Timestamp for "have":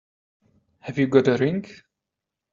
0.79-0.97